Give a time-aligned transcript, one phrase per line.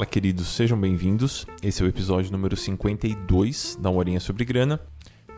[0.00, 1.46] Fala, queridos, sejam bem-vindos.
[1.62, 4.80] Esse é o episódio número 52 da Horinha sobre Grana.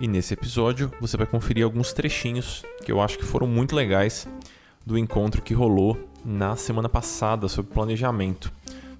[0.00, 4.28] E nesse episódio você vai conferir alguns trechinhos que eu acho que foram muito legais
[4.86, 8.52] do encontro que rolou na semana passada sobre planejamento.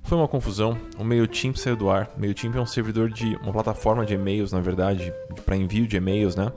[0.02, 2.10] Foi uma confusão, o MailChimp saiu do ar.
[2.18, 5.14] MailChimp é um servidor de uma plataforma de e-mails, na verdade,
[5.46, 6.50] para envio de e-mails, né?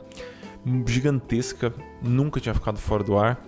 [0.87, 3.39] Gigantesca, nunca tinha ficado fora do ar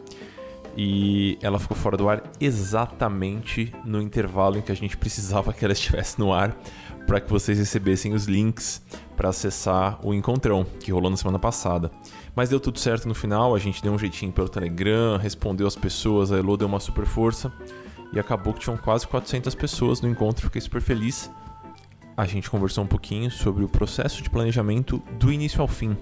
[0.77, 5.65] e ela ficou fora do ar exatamente no intervalo em que a gente precisava que
[5.65, 6.55] ela estivesse no ar
[7.07, 8.81] para que vocês recebessem os links
[9.15, 11.89] para acessar o encontrão que rolou na semana passada.
[12.35, 15.75] Mas deu tudo certo no final, a gente deu um jeitinho pelo Telegram, respondeu as
[15.75, 17.51] pessoas, a Elo deu uma super força
[18.13, 21.31] e acabou que tinham quase 400 pessoas no encontro, fiquei super feliz.
[22.15, 25.97] A gente conversou um pouquinho sobre o processo de planejamento do início ao fim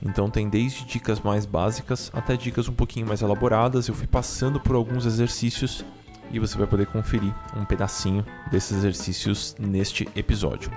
[0.00, 3.88] então tem desde dicas mais básicas até dicas um pouquinho mais elaboradas.
[3.88, 5.84] Eu fui passando por alguns exercícios
[6.30, 10.70] e você vai poder conferir um pedacinho desses exercícios neste episódio.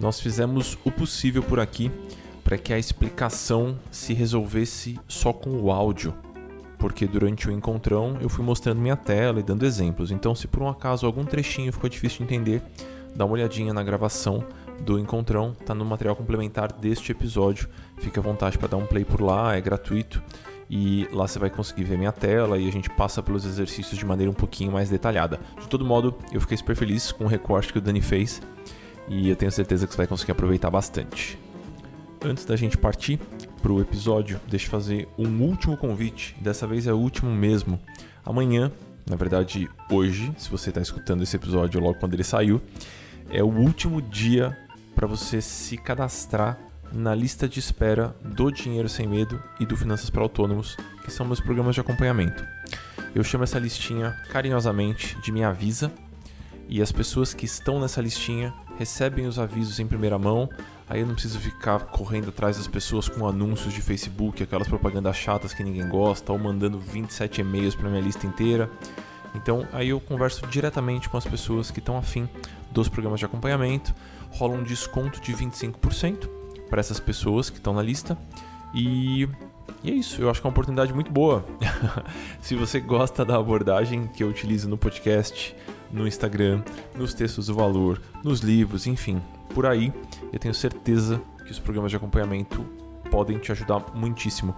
[0.00, 1.90] Nós fizemos o possível por aqui
[2.44, 6.14] para que a explicação se resolvesse só com o áudio,
[6.78, 10.10] porque durante o encontrão eu fui mostrando minha tela e dando exemplos.
[10.10, 12.62] Então, se por um acaso algum trechinho ficou difícil de entender,
[13.14, 14.44] dá uma olhadinha na gravação
[14.80, 17.68] do Encontrão, tá no material complementar deste episódio.
[17.98, 20.22] Fique à vontade para dar um play por lá, é gratuito.
[20.70, 24.04] E lá você vai conseguir ver minha tela e a gente passa pelos exercícios de
[24.04, 25.40] maneira um pouquinho mais detalhada.
[25.58, 28.42] De todo modo, eu fiquei super feliz com o recorte que o Dani fez
[29.08, 31.38] e eu tenho certeza que você vai conseguir aproveitar bastante.
[32.22, 33.18] Antes da gente partir
[33.62, 36.36] para o episódio, deixa eu fazer um último convite.
[36.40, 37.80] Dessa vez é o último mesmo.
[38.24, 38.70] Amanhã,
[39.08, 42.60] na verdade hoje, se você está escutando esse episódio logo quando ele saiu,
[43.30, 44.56] é o último dia
[44.98, 46.58] para você se cadastrar
[46.92, 51.24] na lista de espera do Dinheiro Sem Medo e do Finanças para Autônomos, que são
[51.24, 52.44] meus programas de acompanhamento.
[53.14, 55.92] Eu chamo essa listinha carinhosamente de Me Avisa,
[56.68, 60.50] e as pessoas que estão nessa listinha recebem os avisos em primeira mão.
[60.90, 65.16] Aí eu não preciso ficar correndo atrás das pessoas com anúncios de Facebook, aquelas propagandas
[65.16, 68.68] chatas que ninguém gosta, ou mandando 27 e-mails para minha lista inteira.
[69.32, 72.28] Então aí eu converso diretamente com as pessoas que estão afim
[72.72, 73.94] dos programas de acompanhamento
[74.30, 76.28] rola um desconto de 25%
[76.68, 78.16] para essas pessoas que estão na lista.
[78.74, 79.28] E,
[79.82, 81.44] e, é isso, eu acho que é uma oportunidade muito boa.
[82.40, 85.54] Se você gosta da abordagem que eu utilizo no podcast,
[85.90, 86.62] no Instagram,
[86.94, 89.22] nos textos do valor, nos livros, enfim,
[89.54, 89.92] por aí,
[90.32, 92.64] eu tenho certeza que os programas de acompanhamento
[93.10, 94.54] podem te ajudar muitíssimo.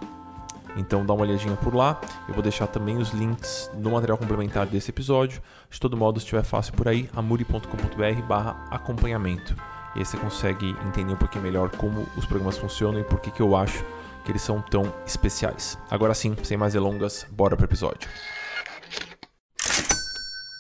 [0.77, 2.01] Então dá uma olhadinha por lá.
[2.29, 5.43] Eu vou deixar também os links no material complementar desse episódio.
[5.69, 9.55] De todo modo, se estiver fácil por aí, amuri.com.br barra acompanhamento.
[9.95, 13.31] E aí você consegue entender um pouquinho melhor como os programas funcionam e por que,
[13.31, 13.85] que eu acho
[14.25, 15.79] que eles são tão especiais.
[15.91, 18.09] Agora sim, sem mais delongas, bora para o episódio.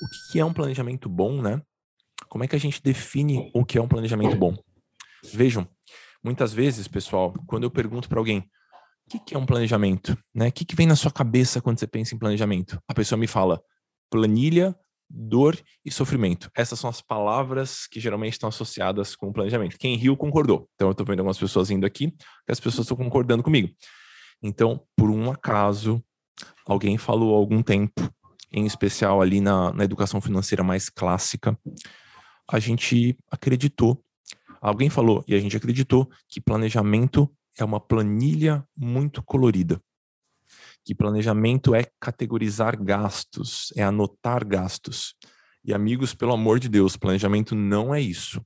[0.02, 1.60] O que é um planejamento bom, né?
[2.28, 4.56] Como é que a gente define o que é um planejamento bom?
[5.32, 5.68] Vejam,
[6.22, 8.48] muitas vezes, pessoal, quando eu pergunto para alguém
[9.10, 10.16] que, que é um planejamento?
[10.32, 10.48] Né?
[10.48, 12.80] O que, que vem na sua cabeça quando você pensa em planejamento?
[12.86, 13.60] A pessoa me fala
[14.08, 14.74] planilha,
[15.08, 16.48] dor e sofrimento.
[16.54, 19.76] Essas são as palavras que geralmente estão associadas com planejamento.
[19.78, 20.68] Quem riu concordou.
[20.74, 23.68] Então eu estou vendo algumas pessoas indo aqui, que as pessoas estão concordando comigo.
[24.40, 26.02] Então, por um acaso,
[26.64, 28.08] alguém falou há algum tempo,
[28.52, 31.58] em especial ali na, na educação financeira mais clássica,
[32.48, 34.02] a gente acreditou.
[34.60, 39.80] Alguém falou e a gente acreditou que planejamento é uma planilha muito colorida.
[40.84, 45.14] Que planejamento é categorizar gastos, é anotar gastos.
[45.64, 48.44] E amigos, pelo amor de Deus, planejamento não é isso.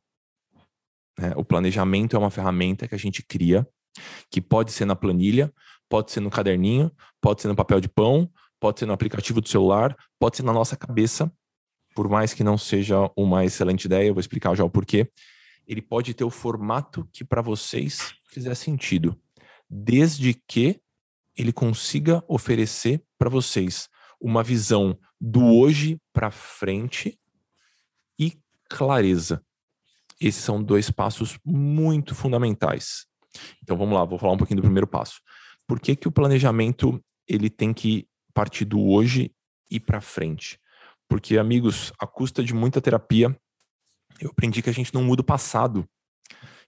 [1.18, 3.66] É, o planejamento é uma ferramenta que a gente cria,
[4.30, 5.52] que pode ser na planilha,
[5.88, 6.90] pode ser no caderninho,
[7.20, 8.28] pode ser no papel de pão,
[8.58, 11.32] pode ser no aplicativo do celular, pode ser na nossa cabeça,
[11.94, 15.08] por mais que não seja uma excelente ideia, eu vou explicar já o porquê.
[15.66, 19.18] Ele pode ter o formato que para vocês fizer sentido,
[19.68, 20.80] desde que
[21.36, 23.88] ele consiga oferecer para vocês
[24.20, 27.18] uma visão do hoje para frente
[28.18, 28.38] e
[28.68, 29.44] clareza.
[30.20, 33.06] Esses são dois passos muito fundamentais.
[33.62, 35.20] Então vamos lá, vou falar um pouquinho do primeiro passo.
[35.66, 39.34] Por que, que o planejamento ele tem que partir do hoje
[39.70, 40.58] e para frente?
[41.08, 43.36] Porque, amigos, a custa de muita terapia,
[44.24, 45.88] eu aprendi que a gente não muda o passado.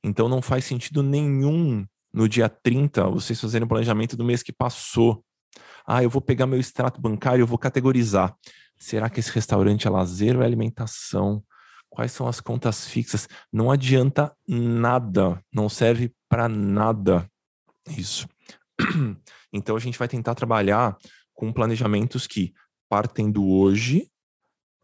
[0.03, 4.53] Então não faz sentido nenhum no dia 30 vocês fazerem o planejamento do mês que
[4.53, 5.25] passou.
[5.87, 8.37] Ah, eu vou pegar meu extrato bancário, eu vou categorizar.
[8.79, 11.43] Será que esse restaurante é lazer ou é alimentação?
[11.89, 13.29] Quais são as contas fixas?
[13.51, 17.29] Não adianta nada, não serve para nada
[17.89, 18.29] isso.
[19.53, 20.99] Então a gente vai tentar trabalhar
[21.33, 22.53] com planejamentos que
[22.91, 24.11] partem do hoje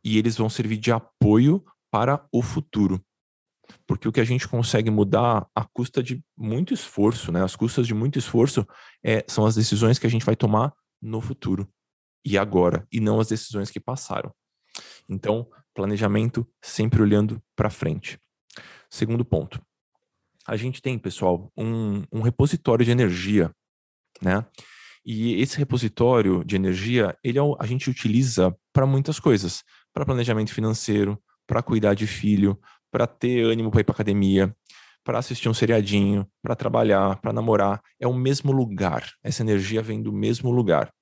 [0.02, 3.04] e eles vão servir de apoio para o futuro.
[3.86, 7.44] Porque o que a gente consegue mudar à custa de muito esforço, né?
[7.44, 8.66] As custas de muito esforço
[9.04, 11.68] é, são as decisões que a gente vai tomar no futuro
[12.24, 14.32] e agora, e não as decisões que passaram.
[15.08, 18.18] Então, planejamento sempre olhando para frente.
[18.88, 19.60] Segundo ponto.
[20.46, 23.54] A gente tem, pessoal, um, um repositório de energia,
[24.20, 24.46] né?
[25.04, 29.62] E esse repositório de energia, ele é, a gente utiliza para muitas coisas,
[29.92, 32.58] para planejamento financeiro, para cuidar de filho,
[32.90, 34.54] para ter ânimo para ir para academia,
[35.04, 37.80] para assistir um seriadinho, para trabalhar, para namorar.
[37.98, 39.10] É o mesmo lugar.
[39.22, 40.92] Essa energia vem do mesmo lugar.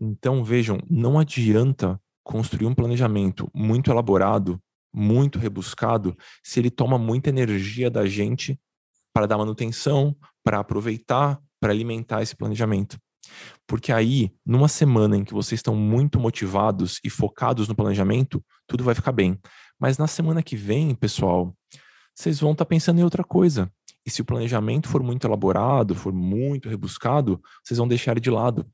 [0.00, 4.60] Então, vejam, não adianta construir um planejamento muito elaborado,
[4.92, 8.58] muito rebuscado, se ele toma muita energia da gente
[9.12, 12.98] para dar manutenção, para aproveitar, para alimentar esse planejamento.
[13.66, 18.84] Porque aí, numa semana em que vocês estão muito motivados e focados no planejamento, tudo
[18.84, 19.38] vai ficar bem.
[19.78, 21.54] Mas na semana que vem, pessoal,
[22.14, 23.70] vocês vão estar tá pensando em outra coisa.
[24.04, 28.66] E se o planejamento for muito elaborado, for muito rebuscado, vocês vão deixar de lado.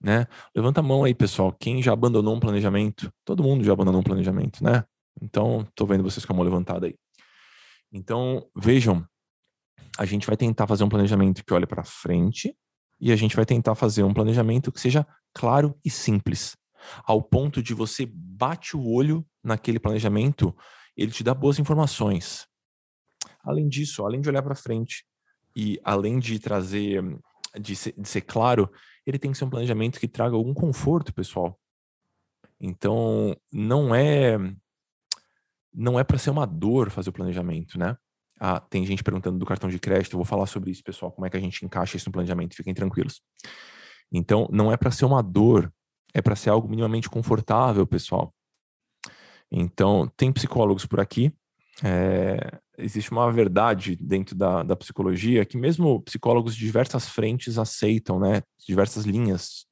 [0.00, 0.26] Né?
[0.54, 1.52] Levanta a mão aí, pessoal.
[1.52, 3.12] Quem já abandonou um planejamento?
[3.24, 4.84] Todo mundo já abandonou um planejamento, né?
[5.20, 6.96] Então, estou vendo vocês com a mão levantada aí.
[7.92, 9.06] Então, vejam,
[9.98, 12.56] a gente vai tentar fazer um planejamento que olhe para frente
[13.00, 16.56] e a gente vai tentar fazer um planejamento que seja claro e simples
[17.04, 20.56] ao ponto de você bate o olho naquele planejamento,
[20.96, 22.46] ele te dá boas informações.
[23.44, 25.04] Além disso, além de olhar para frente
[25.54, 27.02] e além de trazer,
[27.60, 28.70] de ser, de ser claro,
[29.06, 31.58] ele tem que ser um planejamento que traga algum conforto, pessoal.
[32.60, 34.38] Então, não é
[35.74, 37.96] não é para ser uma dor fazer o planejamento, né?
[38.38, 41.26] Ah, tem gente perguntando do cartão de crédito, eu vou falar sobre isso, pessoal, como
[41.26, 43.22] é que a gente encaixa isso no planejamento, fiquem tranquilos.
[44.10, 45.72] Então, não é para ser uma dor
[46.14, 48.32] é para ser algo minimamente confortável, pessoal.
[49.50, 51.32] Então, tem psicólogos por aqui.
[51.82, 58.18] É, existe uma verdade dentro da, da psicologia que mesmo psicólogos de diversas frentes aceitam,
[58.18, 58.42] né?
[58.66, 59.66] Diversas linhas,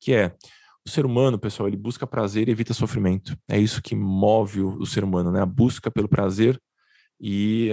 [0.00, 0.34] que é
[0.84, 3.36] o ser humano, pessoal, ele busca prazer e evita sofrimento.
[3.48, 5.40] É isso que move o, o ser humano, né?
[5.40, 6.60] A busca pelo prazer
[7.20, 7.70] e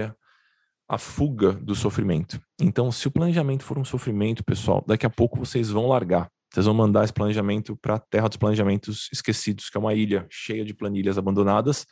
[0.88, 2.40] a fuga do sofrimento.
[2.60, 6.32] Então, se o planejamento for um sofrimento, pessoal, daqui a pouco vocês vão largar.
[6.52, 10.26] Vocês vão mandar esse planejamento para a Terra dos Planejamentos Esquecidos, que é uma ilha
[10.30, 11.86] cheia de planilhas abandonadas.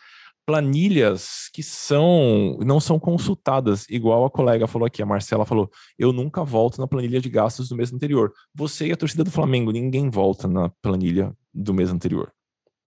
[0.46, 5.70] Planilhas que são não são consultadas, igual a colega falou aqui, a Marcela falou:
[6.00, 8.34] eu nunca volto na planilha de gastos do mês anterior.
[8.56, 12.32] Você e a torcida do Flamengo, ninguém volta na planilha do mês anterior.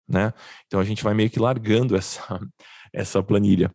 [0.06, 0.32] Né?
[0.66, 2.38] Então a gente vai meio que largando essa,
[2.92, 3.70] essa planilha.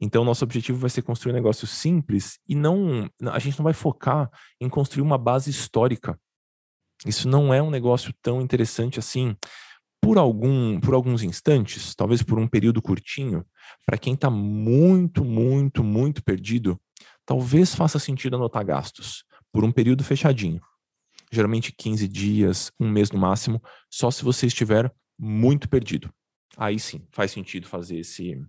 [0.00, 3.08] Então, nosso objetivo vai ser construir um negócio simples e não.
[3.32, 4.30] A gente não vai focar
[4.60, 6.18] em construir uma base histórica.
[7.04, 9.36] Isso não é um negócio tão interessante assim
[10.00, 13.44] por algum por alguns instantes, talvez por um período curtinho,
[13.86, 16.78] para quem está muito, muito, muito perdido,
[17.24, 20.60] talvez faça sentido anotar gastos por um período fechadinho.
[21.32, 26.12] Geralmente 15 dias, um mês no máximo, só se você estiver muito perdido.
[26.56, 28.40] Aí sim, faz sentido fazer esse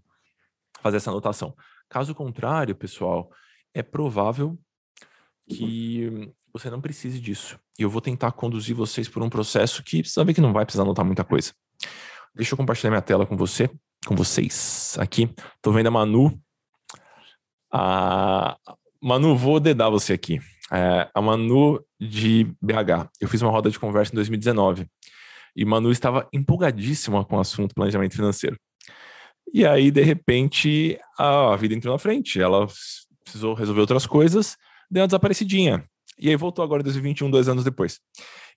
[0.81, 1.55] fazer essa anotação.
[1.89, 3.31] Caso contrário, pessoal,
[3.73, 4.59] é provável
[5.47, 7.59] que você não precise disso.
[7.77, 10.83] E eu vou tentar conduzir vocês por um processo que sabe que não vai precisar
[10.83, 11.51] anotar muita coisa.
[12.33, 13.69] Deixa eu compartilhar minha tela com você,
[14.05, 15.29] com vocês aqui.
[15.61, 16.39] Tô vendo a Manu.
[17.71, 18.57] A
[19.01, 20.39] Manu, vou dedar você aqui.
[20.71, 23.09] É, a Manu de BH.
[23.19, 24.87] Eu fiz uma roda de conversa em 2019
[25.57, 28.57] e Manu estava empolgadíssima com o assunto planejamento financeiro.
[29.53, 32.41] E aí, de repente, a vida entrou na frente.
[32.41, 32.65] Ela
[33.25, 34.55] precisou resolver outras coisas,
[34.89, 35.85] deu uma desaparecidinha.
[36.17, 37.99] E aí voltou agora em 2021, dois anos depois.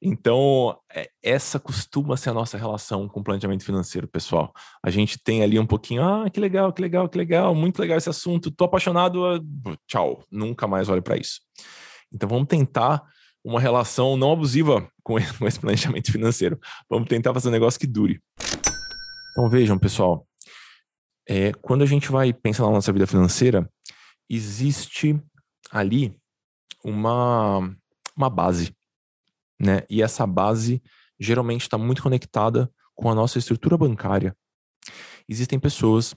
[0.01, 4.53] Então, é, essa costuma ser a nossa relação com o planejamento financeiro, pessoal.
[4.83, 7.99] A gente tem ali um pouquinho, ah, que legal, que legal, que legal, muito legal
[7.99, 9.41] esse assunto, tô apaixonado, ah,
[9.89, 11.41] tchau, nunca mais olho para isso.
[12.13, 13.03] Então, vamos tentar
[13.45, 16.59] uma relação não abusiva com esse planejamento financeiro.
[16.89, 18.21] Vamos tentar fazer um negócio que dure.
[19.33, 20.27] Então, vejam, pessoal,
[21.29, 23.69] é, quando a gente vai pensar na nossa vida financeira,
[24.29, 25.21] existe
[25.71, 26.18] ali
[26.89, 27.75] uma,
[28.17, 28.75] uma base,
[29.61, 29.83] né?
[29.89, 30.83] E essa base
[31.19, 34.37] geralmente está muito conectada com a nossa estrutura bancária.
[35.29, 36.15] Existem pessoas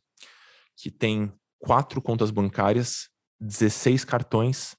[0.75, 3.09] que têm quatro contas bancárias,
[3.39, 4.75] 16 cartões,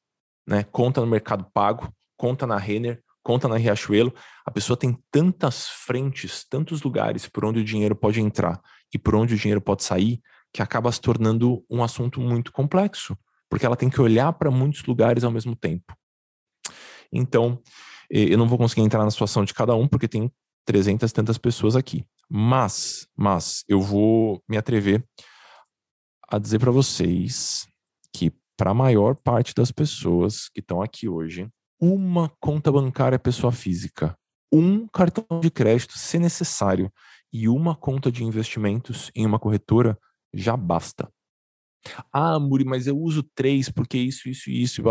[0.47, 0.65] né?
[0.65, 4.15] Conta no Mercado Pago, conta na Renner, conta na Riachuelo.
[4.45, 8.61] A pessoa tem tantas frentes, tantos lugares por onde o dinheiro pode entrar
[8.93, 10.21] e por onde o dinheiro pode sair,
[10.53, 13.17] que acaba se tornando um assunto muito complexo
[13.53, 15.95] porque ela tem que olhar para muitos lugares ao mesmo tempo.
[17.13, 17.61] Então,
[18.09, 20.33] eu não vou conseguir entrar na situação de cada um, porque tem
[20.65, 22.03] 300 e tantas pessoas aqui.
[22.31, 25.07] Mas, mas, eu vou me atrever
[26.31, 27.67] a dizer para vocês
[28.11, 31.47] que para a maior parte das pessoas que estão aqui hoje,
[31.79, 34.17] uma conta bancária é pessoa física,
[34.51, 36.91] um cartão de crédito, se necessário,
[37.31, 39.99] e uma conta de investimentos em uma corretora
[40.33, 41.13] já basta.
[42.13, 44.83] Ah, Muri, mas eu uso três porque isso, isso e isso.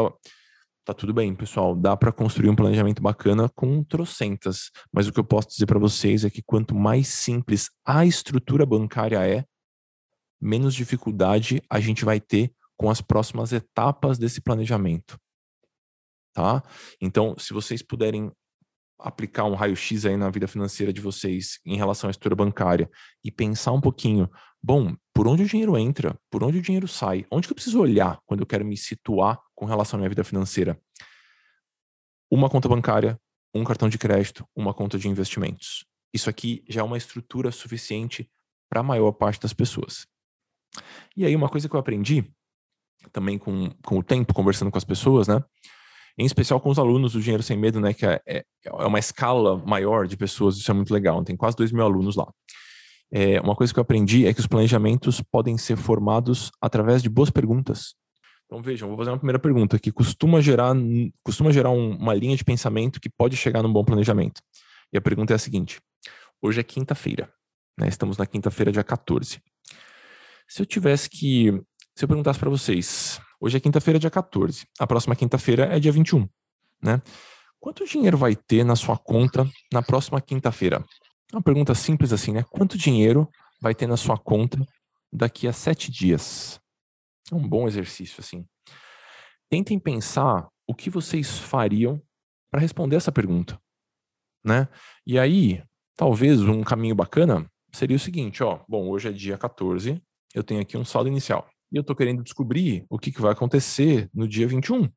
[0.83, 1.75] Tá tudo bem, pessoal.
[1.75, 4.71] Dá para construir um planejamento bacana com trocentas.
[4.91, 8.65] Mas o que eu posso dizer para vocês é que quanto mais simples a estrutura
[8.65, 9.45] bancária é,
[10.41, 15.19] menos dificuldade a gente vai ter com as próximas etapas desse planejamento.
[16.33, 16.63] Tá?
[16.99, 18.31] Então, se vocês puderem
[18.97, 22.89] aplicar um raio-x aí na vida financeira de vocês em relação à estrutura bancária
[23.23, 24.29] e pensar um pouquinho,
[24.61, 27.79] bom, por onde o dinheiro entra, por onde o dinheiro sai, onde que eu preciso
[27.79, 30.79] olhar quando eu quero me situar com relação à minha vida financeira?
[32.29, 33.19] Uma conta bancária,
[33.53, 35.85] um cartão de crédito, uma conta de investimentos.
[36.13, 38.29] Isso aqui já é uma estrutura suficiente
[38.69, 40.07] para a maior parte das pessoas.
[41.15, 42.25] E aí, uma coisa que eu aprendi
[43.11, 45.43] também com, com o tempo, conversando com as pessoas, né?
[46.17, 48.99] em especial com os alunos do Dinheiro Sem Medo, né, que é, é, é uma
[48.99, 52.31] escala maior de pessoas, isso é muito legal, tem quase dois mil alunos lá.
[53.11, 57.09] É, uma coisa que eu aprendi é que os planejamentos podem ser formados através de
[57.09, 57.95] boas perguntas.
[58.45, 60.73] Então vejam, vou fazer uma primeira pergunta que costuma gerar,
[61.23, 64.41] costuma gerar um, uma linha de pensamento que pode chegar num bom planejamento.
[64.91, 65.79] E a pergunta é a seguinte:
[66.41, 67.31] hoje é quinta-feira,
[67.77, 67.87] né?
[67.87, 69.41] Estamos na quinta-feira, dia 14.
[70.47, 71.51] Se eu tivesse que,
[71.95, 74.67] se eu perguntasse para vocês, Hoje é quinta-feira, dia 14.
[74.77, 76.29] A próxima quinta-feira é dia 21,
[76.79, 77.01] né?
[77.59, 80.85] Quanto dinheiro vai ter na sua conta na próxima quinta-feira?
[81.31, 82.43] Uma pergunta simples assim, né?
[82.49, 83.29] Quanto dinheiro
[83.61, 84.59] vai ter na sua conta
[85.11, 86.59] daqui a sete dias?
[87.31, 88.45] É um bom exercício, assim.
[89.49, 92.01] Tentem pensar o que vocês fariam
[92.51, 93.57] para responder essa pergunta,
[94.43, 94.67] né?
[95.07, 95.63] E aí,
[95.95, 100.01] talvez um caminho bacana seria o seguinte, ó, bom, hoje é dia 14,
[100.33, 101.49] eu tenho aqui um saldo inicial.
[101.71, 104.89] E eu estou querendo descobrir o que, que vai acontecer no dia 21,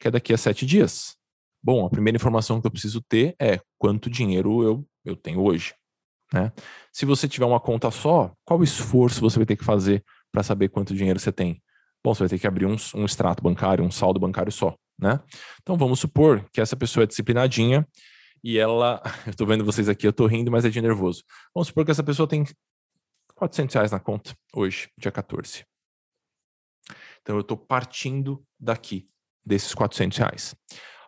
[0.00, 1.16] que é daqui a sete dias.
[1.62, 5.74] Bom, a primeira informação que eu preciso ter é quanto dinheiro eu, eu tenho hoje.
[6.32, 6.52] Né?
[6.92, 10.68] Se você tiver uma conta só, qual esforço você vai ter que fazer para saber
[10.68, 11.62] quanto dinheiro você tem?
[12.04, 14.76] Bom, você vai ter que abrir um, um extrato bancário, um saldo bancário só.
[14.98, 15.20] Né?
[15.62, 17.86] Então vamos supor que essa pessoa é disciplinadinha
[18.42, 19.02] e ela.
[19.26, 21.22] Eu estou vendo vocês aqui, eu estou rindo, mas é de nervoso.
[21.54, 22.44] Vamos supor que essa pessoa tem
[23.34, 25.64] 400 reais na conta hoje, dia 14.
[27.20, 29.08] Então eu estou partindo daqui,
[29.44, 30.54] desses 400 reais.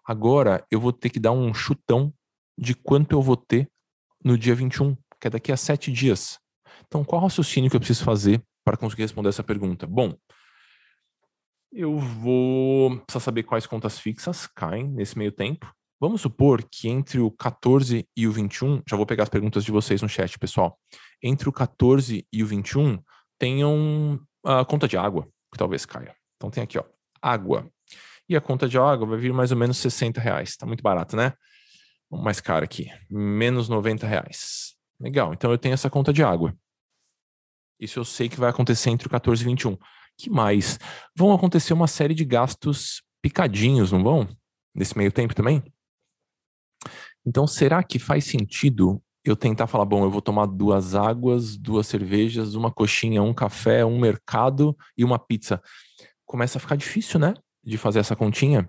[0.05, 2.13] Agora eu vou ter que dar um chutão
[2.59, 3.71] de quanto eu vou ter
[4.25, 6.39] no dia 21, que é daqui a sete dias.
[6.87, 9.87] Então qual raciocínio que eu preciso fazer para conseguir responder essa pergunta?
[9.87, 10.15] Bom,
[11.73, 15.73] eu vou precisar saber quais contas fixas caem nesse meio tempo.
[16.01, 19.73] Vamos supor que entre o 14 e o 21, já vou pegar as perguntas de
[19.73, 20.79] vocês no chat, pessoal.
[21.23, 23.03] Entre o 14 e o 21,
[23.37, 26.15] tenham a conta de água que talvez caia.
[26.37, 26.85] Então tem aqui, ó,
[27.21, 27.69] água.
[28.29, 30.57] E a conta de água vai vir mais ou menos 60 reais.
[30.57, 31.33] Tá muito barato, né?
[32.11, 32.91] Mais caro aqui.
[33.11, 34.75] Menos 90 reais.
[35.01, 35.33] Legal.
[35.33, 36.57] Então eu tenho essa conta de água.
[37.79, 39.77] Isso eu sei que vai acontecer entre o 14 e 21.
[40.17, 40.79] que mais?
[41.17, 44.29] Vão acontecer uma série de gastos picadinhos, não vão?
[44.75, 45.63] Nesse meio tempo também?
[47.25, 51.87] Então, será que faz sentido eu tentar falar, bom, eu vou tomar duas águas, duas
[51.87, 55.63] cervejas, uma coxinha, um café, um mercado e uma pizza.
[56.25, 57.35] Começa a ficar difícil, né?
[57.63, 58.69] De fazer essa continha.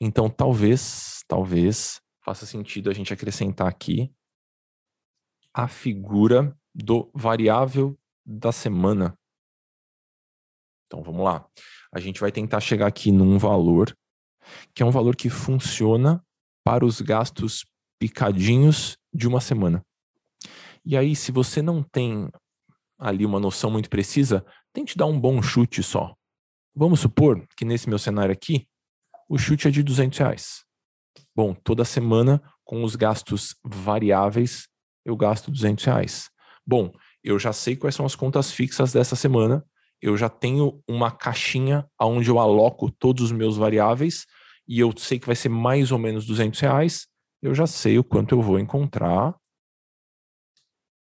[0.00, 2.00] Então, talvez, talvez
[2.30, 4.08] faça sentido a gente acrescentar aqui
[5.52, 9.18] a figura do variável da semana.
[10.86, 11.44] Então, vamos lá.
[11.92, 13.92] A gente vai tentar chegar aqui num valor
[14.72, 16.24] que é um valor que funciona
[16.64, 17.66] para os gastos
[17.98, 19.84] picadinhos de uma semana.
[20.84, 22.30] E aí, se você não tem
[22.96, 26.14] ali uma noção muito precisa, tente dar um bom chute só.
[26.76, 28.68] Vamos supor que nesse meu cenário aqui,
[29.28, 30.69] o chute é de 200 reais.
[31.34, 34.68] Bom, toda semana, com os gastos variáveis,
[35.04, 36.30] eu gasto 200 reais.
[36.66, 39.64] Bom, eu já sei quais são as contas fixas dessa semana,
[40.00, 44.26] eu já tenho uma caixinha onde eu aloco todos os meus variáveis
[44.66, 47.10] e eu sei que vai ser mais ou menos 200 reais
[47.42, 49.34] eu já sei o quanto eu vou encontrar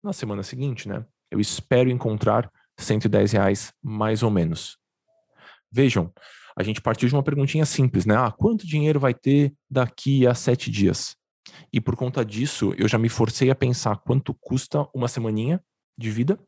[0.01, 1.05] na semana seguinte, né?
[1.29, 4.77] Eu espero encontrar 110 reais mais ou menos.
[5.72, 6.13] Vejam,
[6.55, 8.15] a gente partiu de uma perguntinha simples, né?
[8.15, 11.15] Ah, quanto dinheiro vai ter daqui a sete dias?
[11.72, 15.62] E por conta disso, eu já me forcei a pensar quanto custa uma semaninha
[15.98, 16.39] de vida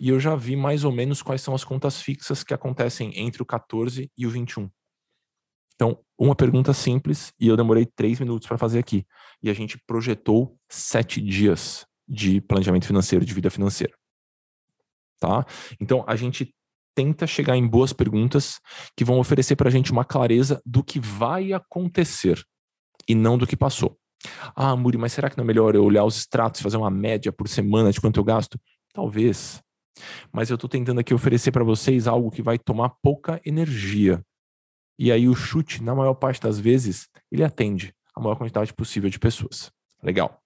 [0.00, 3.42] e eu já vi mais ou menos quais são as contas fixas que acontecem entre
[3.42, 4.68] o 14 e o 21.
[5.74, 9.06] Então, uma pergunta simples e eu demorei três minutos para fazer aqui.
[9.42, 13.94] E a gente projetou sete dias de planejamento financeiro, de vida financeira.
[15.18, 15.44] Tá?
[15.80, 16.54] Então, a gente
[16.94, 18.60] tenta chegar em boas perguntas
[18.96, 22.42] que vão oferecer para a gente uma clareza do que vai acontecer
[23.08, 23.98] e não do que passou.
[24.54, 27.32] Ah, Muri, mas será que não é melhor eu olhar os extratos, fazer uma média
[27.32, 28.58] por semana de quanto eu gasto?
[28.92, 29.62] Talvez.
[30.32, 34.24] Mas eu estou tentando aqui oferecer para vocês algo que vai tomar pouca energia.
[34.98, 39.10] E aí o chute, na maior parte das vezes, ele atende a maior quantidade possível
[39.10, 39.70] de pessoas.
[40.02, 40.40] Legal.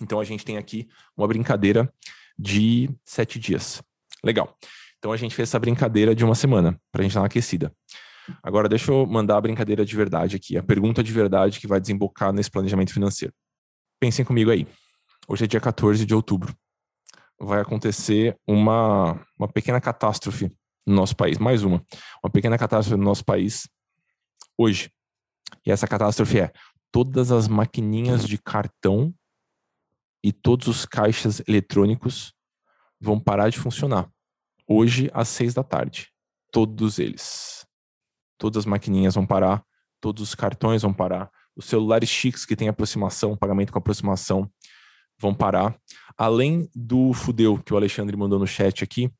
[0.00, 1.92] Então a gente tem aqui uma brincadeira
[2.38, 3.82] de sete dias.
[4.22, 4.56] Legal.
[4.98, 7.72] Então a gente fez essa brincadeira de uma semana para a gente dar uma aquecida.
[8.42, 11.80] Agora deixa eu mandar a brincadeira de verdade aqui, a pergunta de verdade que vai
[11.80, 13.32] desembocar nesse planejamento financeiro.
[14.00, 14.66] Pensem comigo aí.
[15.28, 16.54] Hoje é dia 14 de outubro.
[17.38, 20.50] Vai acontecer uma, uma pequena catástrofe
[20.86, 21.84] no nosso país, mais uma,
[22.22, 23.68] uma pequena catástrofe no nosso país
[24.58, 24.90] hoje.
[25.64, 26.52] E essa catástrofe é
[26.90, 29.14] todas as maquininhas de cartão
[30.24, 32.32] e todos os caixas eletrônicos
[33.00, 34.10] vão parar de funcionar.
[34.66, 36.08] Hoje, às seis da tarde.
[36.50, 37.66] Todos eles.
[38.38, 39.64] Todas as maquininhas vão parar,
[40.00, 44.50] todos os cartões vão parar, os celulares chiques que tem aproximação, pagamento com aproximação,
[45.18, 45.78] vão parar.
[46.16, 49.10] Além do fudeu que o Alexandre mandou no chat aqui,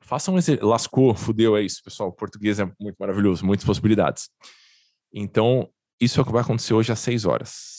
[0.00, 0.56] façam esse.
[0.56, 2.08] Lascou, fudeu, é isso, pessoal.
[2.08, 4.30] O português é muito maravilhoso, muitas possibilidades.
[5.12, 5.68] Então,
[6.00, 7.77] isso é o que vai acontecer hoje às seis horas.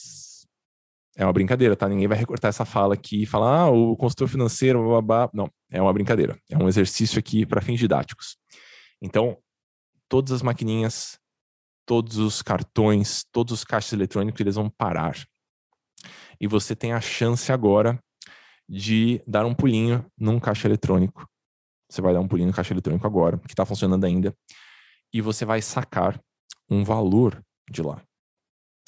[1.16, 1.88] É uma brincadeira, tá?
[1.88, 5.28] Ninguém vai recortar essa fala aqui e falar, ah, o consultor financeiro, babá.
[5.34, 6.38] Não, é uma brincadeira.
[6.48, 8.36] É um exercício aqui para fins didáticos.
[9.02, 9.36] Então,
[10.08, 11.18] todas as maquininhas,
[11.84, 15.16] todos os cartões, todos os caixas eletrônicos, eles vão parar.
[16.40, 17.98] E você tem a chance agora
[18.68, 21.26] de dar um pulinho num caixa eletrônico.
[21.90, 24.32] Você vai dar um pulinho no caixa eletrônico agora, que está funcionando ainda,
[25.12, 26.20] e você vai sacar
[26.70, 28.00] um valor de lá.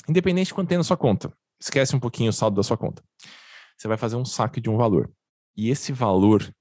[0.08, 1.32] Independente de quanto tem na sua conta.
[1.62, 3.04] Esquece um pouquinho o saldo da sua conta.
[3.78, 5.08] Você vai fazer um saque de um valor.
[5.56, 6.52] E esse valor,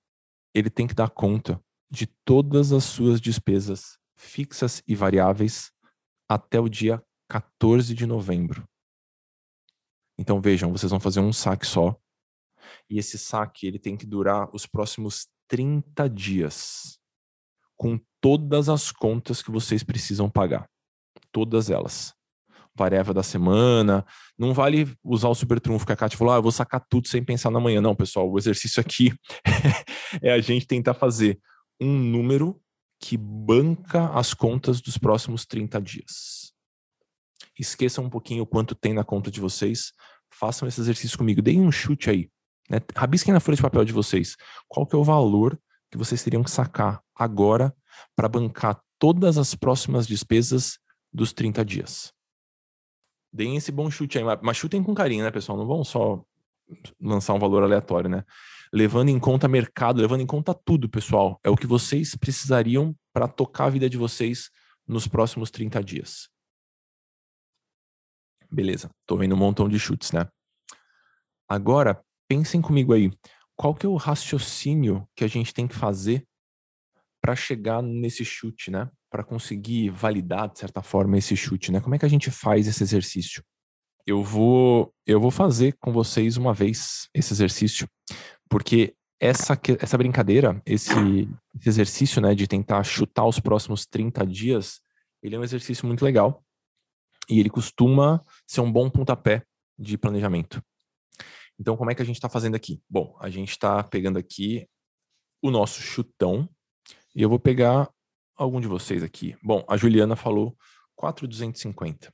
[0.54, 1.60] ele tem que dar conta
[1.90, 5.72] de todas as suas despesas fixas e variáveis
[6.30, 8.64] até o dia 14 de novembro.
[10.20, 12.00] Então vejam, vocês vão fazer um saque só.
[12.88, 17.00] E esse saque ele tem que durar os próximos 30 dias,
[17.76, 20.70] com todas as contas que vocês precisam pagar,
[21.32, 22.16] todas elas
[22.76, 24.06] variável da semana.
[24.38, 27.08] Não vale usar o super trunfo que a Kátia falou, ah, eu vou sacar tudo
[27.08, 27.82] sem pensar na manhã.
[27.82, 29.14] Não, pessoal, o exercício aqui
[30.22, 31.40] é a gente tentar fazer
[31.80, 32.60] um número
[33.00, 36.54] que banca as contas dos próximos 30 dias.
[37.58, 39.92] Esqueçam um pouquinho o quanto tem na conta de vocês.
[40.32, 41.42] Façam esse exercício comigo.
[41.42, 42.30] Deem um chute aí.
[42.70, 42.80] Né?
[42.96, 44.38] Rabisquem na folha de papel de vocês.
[44.68, 45.60] Qual que é o valor
[45.92, 47.76] que vocês teriam que sacar agora
[48.16, 50.80] para bancar todas as próximas despesas
[51.12, 52.14] dos 30 dias?
[53.34, 55.58] Deem esse bom chute aí, mas chutem com carinho, né, pessoal?
[55.58, 56.24] Não vão só
[57.00, 58.24] lançar um valor aleatório, né?
[58.74, 61.40] Levando em conta mercado, levando em conta tudo, pessoal.
[61.44, 64.50] É o que vocês precisariam para tocar a vida de vocês
[64.88, 66.30] nos próximos 30 dias.
[68.50, 70.28] Beleza, tô vendo um montão de chutes, né?
[71.48, 73.12] Agora, pensem comigo aí.
[73.56, 76.28] Qual que é o raciocínio que a gente tem que fazer
[77.22, 78.90] para chegar nesse chute, né?
[79.12, 81.80] Para conseguir validar de certa forma esse chute, né?
[81.80, 83.44] Como é que a gente faz esse exercício?
[84.08, 87.88] Eu vou eu vou fazer com vocês uma vez esse exercício,
[88.50, 90.94] porque essa essa brincadeira, esse,
[91.56, 94.82] esse exercício, né, de tentar chutar os próximos 30 dias,
[95.22, 96.44] ele é um exercício muito legal
[97.30, 99.44] e ele costuma ser um bom pontapé
[99.78, 100.64] de planejamento.
[101.60, 102.82] Então, como é que a gente está fazendo aqui?
[102.90, 104.68] Bom, a gente está pegando aqui
[105.42, 106.50] o nosso chutão,
[107.16, 107.90] e eu vou pegar
[108.44, 109.36] algum de vocês aqui.
[109.44, 110.58] Bom, a Juliana falou
[110.96, 112.14] 4,250.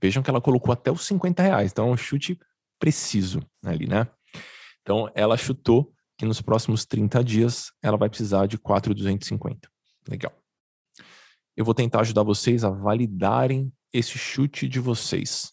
[0.00, 1.72] Vejam que ela colocou até os 50 reais.
[1.72, 2.38] Então, é um chute
[2.78, 4.08] preciso ali, né?
[4.82, 9.68] Então, ela chutou que nos próximos 30 dias ela vai precisar de 4,250.
[10.08, 10.32] Legal.
[11.56, 15.52] Eu vou tentar ajudar vocês a validarem esse chute de vocês.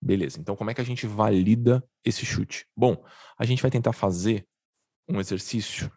[0.00, 0.40] Beleza.
[0.40, 2.66] Então, como é que a gente valida esse chute?
[2.76, 3.04] Bom,
[3.38, 4.46] a gente vai tentar fazer
[5.08, 5.92] um exercício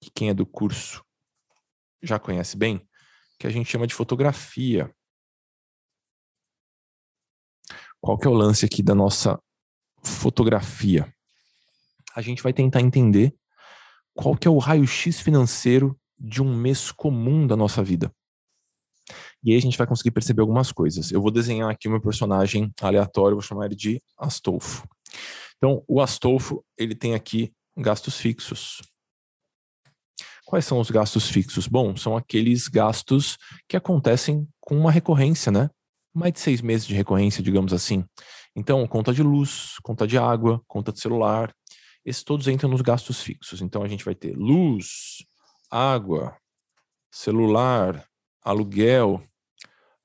[0.00, 1.04] que quem é do curso
[2.04, 2.86] já conhece bem,
[3.38, 4.94] que a gente chama de fotografia.
[8.00, 9.40] Qual que é o lance aqui da nossa
[10.02, 11.12] fotografia?
[12.14, 13.34] A gente vai tentar entender
[14.14, 18.14] qual que é o raio-x financeiro de um mês comum da nossa vida.
[19.42, 21.10] E aí a gente vai conseguir perceber algumas coisas.
[21.10, 24.88] Eu vou desenhar aqui o meu personagem aleatório, vou chamar ele de Astolfo.
[25.56, 28.80] Então, o Astolfo, ele tem aqui gastos fixos.
[30.44, 31.66] Quais são os gastos fixos?
[31.66, 35.70] Bom, são aqueles gastos que acontecem com uma recorrência, né?
[36.14, 38.04] Mais de seis meses de recorrência, digamos assim.
[38.54, 41.52] Então, conta de luz, conta de água, conta de celular,
[42.04, 43.62] esses todos entram nos gastos fixos.
[43.62, 45.24] Então, a gente vai ter luz,
[45.70, 46.36] água,
[47.10, 48.06] celular,
[48.42, 49.22] aluguel,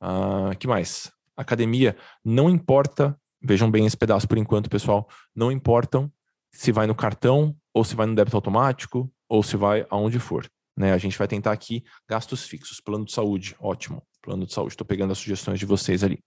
[0.02, 1.12] uh, que mais?
[1.36, 1.97] Academia.
[2.23, 6.12] Não importa, vejam bem esse pedaço por enquanto, pessoal, não importam
[6.52, 10.50] se vai no cartão ou se vai no débito automático ou se vai aonde for.
[10.76, 10.92] Né?
[10.92, 14.74] A gente vai tentar aqui gastos fixos, plano de saúde, ótimo, plano de saúde.
[14.74, 16.24] Estou pegando as sugestões de vocês ali.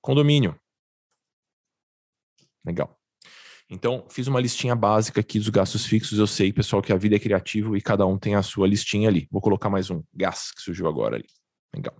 [0.00, 0.58] Condomínio.
[2.64, 2.98] Legal.
[3.68, 6.18] Então, fiz uma listinha básica aqui dos gastos fixos.
[6.18, 9.08] Eu sei, pessoal, que a vida é criativa e cada um tem a sua listinha
[9.08, 9.28] ali.
[9.30, 11.26] Vou colocar mais um gás que surgiu agora ali.
[11.74, 11.96] Legal.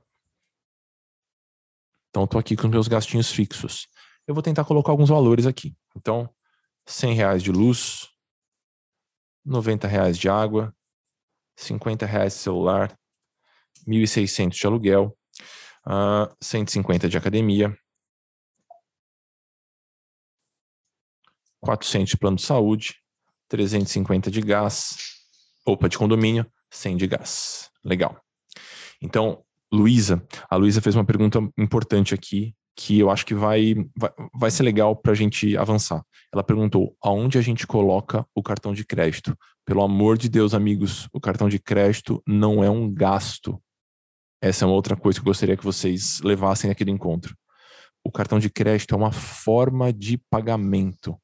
[2.10, 3.88] Então, estou aqui com meus gastinhos fixos.
[4.26, 5.76] Eu vou tentar colocar alguns valores aqui.
[5.96, 6.30] Então,
[6.86, 8.08] 100 reais de luz,
[9.46, 10.74] 90 reais de água,
[11.56, 12.98] 50 reais de celular,
[13.86, 15.16] 1.600 de aluguel,
[15.86, 17.76] uh, ah, 150 de academia,
[21.60, 22.94] 400 de plano de saúde,
[23.48, 24.96] 350 de gás,
[25.64, 27.70] opa, de condomínio, 100 de gás.
[27.84, 28.20] Legal.
[29.00, 34.10] Então, Luísa, a Luísa fez uma pergunta importante aqui que eu acho que vai, vai,
[34.34, 36.04] vai ser legal para a gente avançar.
[36.32, 39.36] Ela perguntou: aonde a gente coloca o cartão de crédito?
[39.64, 43.60] Pelo amor de Deus, amigos, o cartão de crédito não é um gasto.
[44.40, 47.34] Essa é uma outra coisa que eu gostaria que vocês levassem aqui do encontro.
[48.04, 51.20] O cartão de crédito é uma forma de pagamento,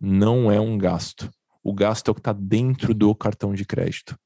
[0.00, 1.28] não é um gasto.
[1.64, 4.16] O gasto é o que está dentro do cartão de crédito.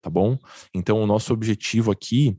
[0.00, 0.38] Tá bom?
[0.72, 2.38] Então, o nosso objetivo aqui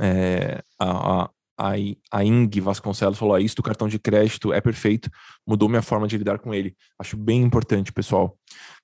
[0.00, 1.72] é, a, a,
[2.10, 5.10] a Ing Vasconcelos falou: ah, isso do cartão de crédito é perfeito,
[5.46, 6.76] mudou minha forma de lidar com ele.
[6.98, 8.36] Acho bem importante, pessoal.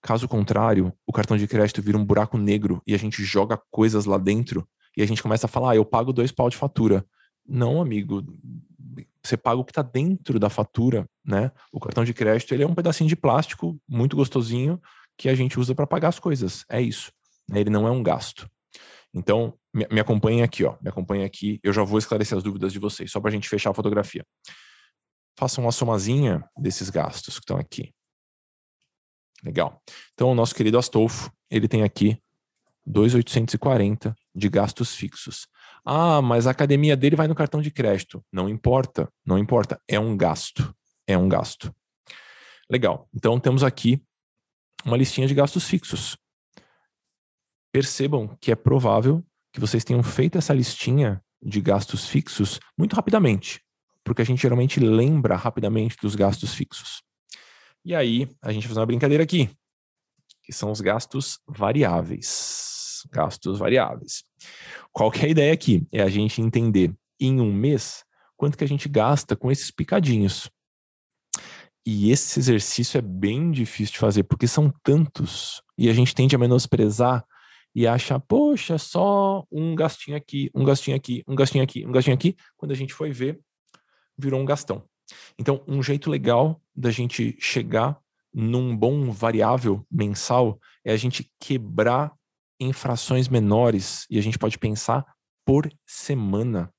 [0.03, 4.05] Caso contrário, o cartão de crédito vira um buraco negro e a gente joga coisas
[4.05, 7.05] lá dentro e a gente começa a falar: ah, eu pago dois pau de fatura.
[7.47, 8.23] Não, amigo,
[9.23, 11.51] você paga o que está dentro da fatura, né?
[11.73, 14.81] O cartão de crédito ele é um pedacinho de plástico muito gostosinho
[15.17, 16.65] que a gente usa para pagar as coisas.
[16.71, 17.13] É isso.
[17.53, 18.49] Ele não é um gasto.
[19.13, 20.77] Então, me, me acompanhem aqui, ó.
[20.81, 21.61] Me acompanhem aqui.
[21.63, 24.25] Eu já vou esclarecer as dúvidas de vocês, só para a gente fechar a fotografia.
[25.39, 27.93] Façam uma somazinha desses gastos que estão aqui.
[29.45, 29.81] Legal.
[30.15, 32.21] Então, o nosso querido Astolfo, ele tem aqui
[32.85, 35.47] 2,840 de gastos fixos.
[35.85, 38.25] Ah, mas a academia dele vai no cartão de crédito.
[38.33, 39.81] Não importa, não importa.
[39.87, 40.75] É um gasto.
[41.07, 41.73] É um gasto.
[42.69, 43.09] Legal.
[43.15, 44.03] Então, temos aqui
[44.85, 46.17] uma listinha de gastos fixos
[47.73, 53.63] percebam que é provável que vocês tenham feito essa listinha de gastos fixos muito rapidamente,
[54.05, 57.03] porque a gente geralmente lembra rapidamente dos gastos fixos.
[57.85, 59.51] E aí, a gente vai fazer uma brincadeira aqui,
[60.43, 63.07] que são os gastos variáveis.
[63.13, 64.25] Gastos variáveis.
[64.93, 65.87] Qual que é a ideia aqui?
[65.93, 68.05] É a gente entender em um mês
[68.37, 70.51] quanto que a gente gasta com esses picadinhos.
[71.87, 76.37] E esse exercício é bem difícil de fazer, porque são tantos, e a gente tende
[76.37, 77.25] a menosprezar
[77.79, 82.15] e acha, poxa, só um gastinho aqui, um gastinho aqui, um gastinho aqui, um gastinho
[82.17, 82.37] aqui.
[82.57, 83.39] Quando a gente foi ver,
[84.19, 84.85] virou um gastão.
[85.39, 87.97] Então, um jeito legal da gente chegar
[88.35, 92.13] num bom variável mensal é a gente quebrar
[92.59, 95.07] em frações menores e a gente pode pensar
[95.47, 96.75] por semana.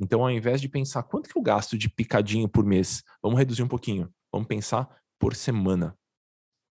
[0.00, 3.62] Então, ao invés de pensar quanto que eu gasto de picadinho por mês, vamos reduzir
[3.62, 4.10] um pouquinho.
[4.32, 5.94] Vamos pensar por semana,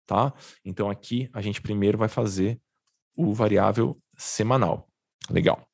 [0.07, 0.33] tá?
[0.65, 2.59] Então aqui a gente primeiro vai fazer
[3.15, 4.87] o variável semanal.
[5.29, 5.65] Legal.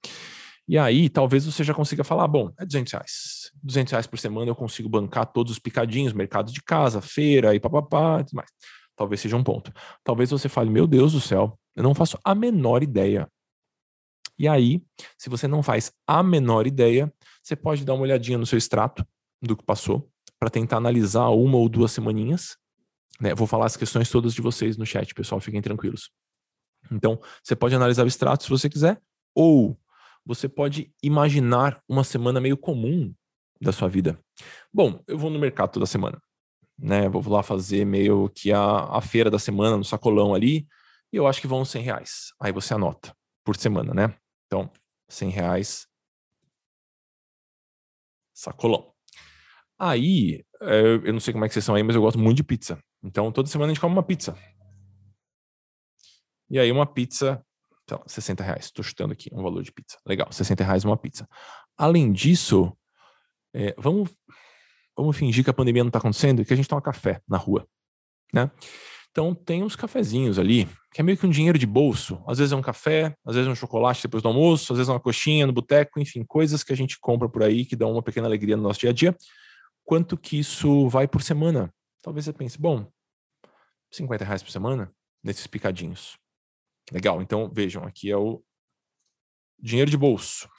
[0.67, 3.51] E aí, talvez você já consiga falar, bom, é 200 reais.
[3.63, 7.59] 200 reais por semana eu consigo bancar todos os picadinhos, mercado de casa, feira e
[7.59, 8.49] papapá, e mais.
[8.95, 9.73] Talvez seja um ponto.
[10.03, 13.27] Talvez você fale, meu Deus do céu, eu não faço a menor ideia.
[14.37, 14.81] E aí,
[15.17, 19.05] se você não faz a menor ideia, você pode dar uma olhadinha no seu extrato
[19.41, 20.07] do que passou,
[20.39, 22.57] para tentar analisar uma ou duas semaninhas.
[23.19, 23.33] Né?
[23.33, 26.11] Vou falar as questões todas de vocês no chat, pessoal, fiquem tranquilos.
[26.91, 29.01] Então, você pode analisar o extrato se você quiser,
[29.35, 29.77] ou
[30.25, 33.13] você pode imaginar uma semana meio comum
[33.61, 34.19] da sua vida.
[34.73, 36.21] Bom, eu vou no mercado toda semana,
[36.77, 37.09] né?
[37.09, 40.67] Vou lá fazer meio que a, a feira da semana no sacolão ali,
[41.11, 42.33] e eu acho que vão 100 reais.
[42.39, 43.13] Aí você anota
[43.43, 44.15] por semana, né?
[44.47, 44.69] Então,
[45.09, 45.87] 100 reais
[48.33, 48.93] sacolão.
[49.77, 52.37] Aí, eh, eu não sei como é que vocês são aí, mas eu gosto muito
[52.37, 52.79] de pizza.
[53.03, 54.37] Então, toda semana a gente come uma pizza.
[56.49, 57.43] E aí uma pizza,
[57.83, 58.65] então, 60 reais.
[58.65, 59.97] Estou chutando aqui um valor de pizza.
[60.05, 61.27] Legal, 60 reais uma pizza.
[61.77, 62.75] Além disso,
[63.53, 64.09] é, vamos,
[64.95, 67.37] vamos fingir que a pandemia não está acontecendo e que a gente toma café na
[67.37, 67.67] rua.
[68.33, 68.49] Né?
[69.11, 72.23] Então tem uns cafezinhos ali, que é meio que um dinheiro de bolso.
[72.27, 74.89] Às vezes é um café, às vezes é um chocolate depois do almoço, às vezes
[74.89, 77.91] é uma coxinha no boteco, enfim, coisas que a gente compra por aí que dão
[77.91, 79.15] uma pequena alegria no nosso dia a dia.
[79.83, 81.73] Quanto que isso vai por semana?
[82.03, 82.87] Talvez você pense, bom,
[83.91, 86.17] 50 reais por semana nesses picadinhos.
[86.91, 88.43] Legal, então vejam, aqui é o
[89.59, 90.49] dinheiro de bolso.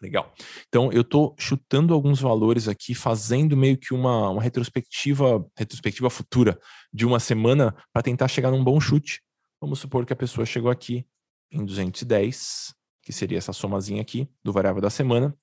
[0.00, 0.32] Legal.
[0.66, 6.58] Então, eu estou chutando alguns valores aqui, fazendo meio que uma, uma retrospectiva, retrospectiva futura
[6.90, 9.20] de uma semana para tentar chegar num bom chute.
[9.60, 11.06] Vamos supor que a pessoa chegou aqui
[11.50, 15.36] em 210, que seria essa somazinha aqui do variável da semana.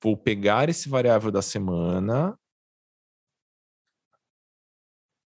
[0.00, 2.38] Vou pegar esse variável da semana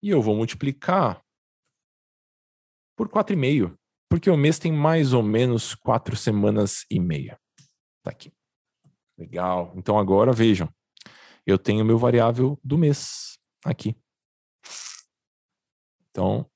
[0.03, 1.23] e eu vou multiplicar
[3.01, 3.75] por 4,5,
[4.11, 7.41] porque o mês tem mais ou menos quatro semanas e meia.
[8.03, 8.31] Tá aqui.
[9.17, 9.73] Legal.
[9.75, 10.69] Então agora vejam,
[11.47, 13.97] eu tenho meu variável do mês aqui.
[16.11, 16.47] Então,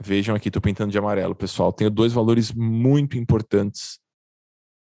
[0.00, 1.72] vejam aqui, estou pintando de amarelo, pessoal.
[1.72, 3.98] Tenho dois valores muito importantes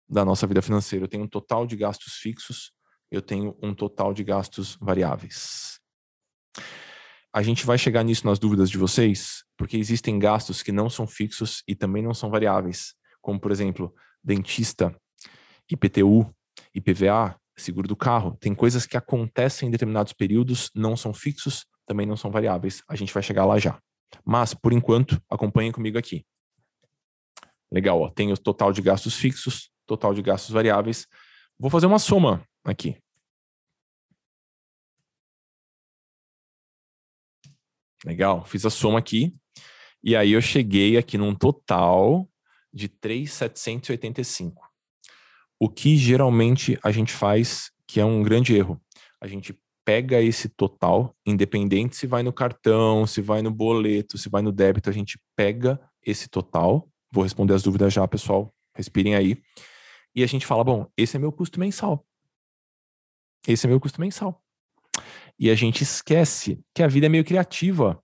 [0.08, 1.04] da nossa vida financeira.
[1.04, 2.72] Eu tenho um total de gastos fixos,
[3.10, 5.77] eu tenho um total de gastos variáveis.
[7.32, 11.06] A gente vai chegar nisso nas dúvidas de vocês, porque existem gastos que não são
[11.06, 13.94] fixos e também não são variáveis, como por exemplo,
[14.24, 14.94] dentista,
[15.70, 16.34] IPTU,
[16.74, 18.36] IPVA, seguro do carro.
[18.40, 22.82] Tem coisas que acontecem em determinados períodos, não são fixos, também não são variáveis.
[22.88, 23.78] A gente vai chegar lá já.
[24.24, 26.24] Mas, por enquanto, acompanhem comigo aqui.
[27.70, 31.06] Legal, ó, tem o total de gastos fixos, total de gastos variáveis.
[31.58, 32.96] Vou fazer uma soma aqui.
[38.04, 39.34] Legal, fiz a soma aqui.
[40.02, 42.28] E aí eu cheguei aqui num total
[42.72, 44.68] de 3,785.
[45.58, 48.80] O que geralmente a gente faz, que é um grande erro.
[49.20, 54.28] A gente pega esse total, independente se vai no cartão, se vai no boleto, se
[54.28, 56.88] vai no débito, a gente pega esse total.
[57.10, 58.54] Vou responder as dúvidas já, pessoal.
[58.76, 59.42] Respirem aí.
[60.14, 62.06] E a gente fala: bom, esse é meu custo mensal.
[63.46, 64.44] Esse é meu custo mensal.
[65.38, 68.02] E a gente esquece que a vida é meio criativa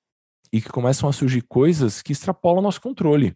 [0.52, 3.34] e que começam a surgir coisas que extrapolam nosso controle.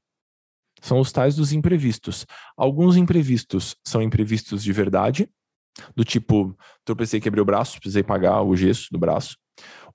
[0.80, 2.24] São os tais dos imprevistos.
[2.56, 5.28] Alguns imprevistos são imprevistos de verdade,
[5.96, 9.36] do tipo, tropecei, quebrei o braço, precisei pagar o gesso do braço.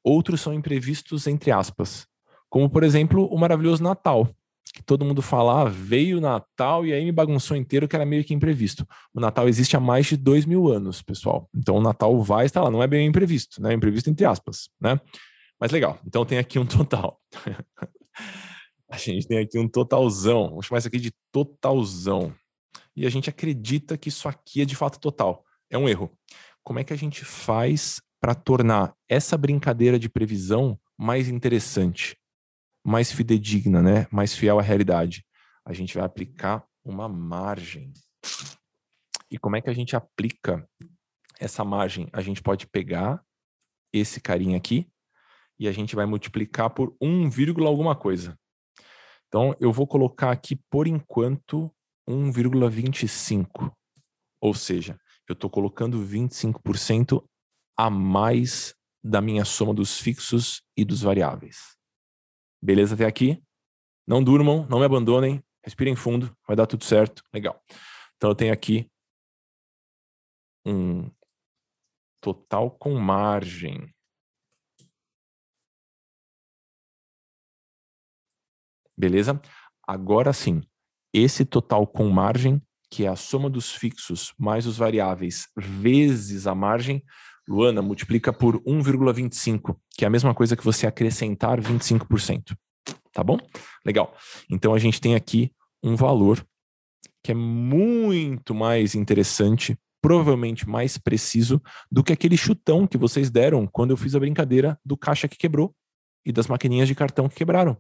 [0.04, 2.06] Outros são imprevistos entre aspas,
[2.50, 4.30] como por exemplo o maravilhoso Natal,
[4.74, 8.06] que todo mundo fala, ah, veio o Natal e aí me bagunçou inteiro, que era
[8.06, 8.88] meio que imprevisto.
[9.14, 11.50] O Natal existe há mais de dois mil anos, pessoal.
[11.54, 13.74] Então o Natal vai estar lá, não é bem imprevisto, né?
[13.74, 15.00] Imprevisto entre aspas, né?
[15.60, 17.20] Mas legal, então tem aqui um total.
[18.90, 22.34] a gente tem aqui um totalzão, vamos chamar isso aqui de totalzão.
[22.96, 25.44] E a gente acredita que isso aqui é de fato total.
[25.70, 26.12] É um erro.
[26.64, 32.16] Como é que a gente faz para tornar essa brincadeira de previsão mais interessante?
[32.84, 34.08] Mais fidedigna, né?
[34.12, 35.26] mais fiel à realidade.
[35.66, 37.94] A gente vai aplicar uma margem.
[39.32, 40.68] E como é que a gente aplica
[41.40, 42.10] essa margem?
[42.12, 43.24] A gente pode pegar
[43.92, 44.90] esse carinha aqui
[45.58, 47.30] e a gente vai multiplicar por 1,
[47.66, 48.38] alguma coisa.
[49.28, 51.74] Então, eu vou colocar aqui, por enquanto,
[52.08, 53.74] 1,25.
[54.42, 57.24] Ou seja, eu estou colocando 25%
[57.78, 61.78] a mais da minha soma dos fixos e dos variáveis.
[62.64, 63.44] Beleza até aqui?
[64.08, 67.22] Não durmam, não me abandonem, respirem fundo, vai dar tudo certo.
[67.34, 67.62] Legal.
[68.16, 68.90] Então eu tenho aqui
[70.66, 71.12] um
[72.22, 73.94] total com margem.
[78.98, 79.42] Beleza?
[79.86, 80.62] Agora sim,
[81.14, 86.56] esse total com margem, que é a soma dos fixos mais os variáveis vezes a
[86.56, 87.04] margem,
[87.48, 92.56] Luana, multiplica por 1,25, que é a mesma coisa que você acrescentar 25%.
[93.12, 93.38] Tá bom?
[93.86, 94.16] Legal.
[94.50, 95.52] Então a gente tem aqui
[95.84, 96.46] um valor
[97.24, 103.68] que é muito mais interessante, provavelmente mais preciso do que aquele chutão que vocês deram
[103.68, 105.74] quando eu fiz a brincadeira do caixa que quebrou
[106.26, 107.78] e das maquininhas de cartão que quebraram.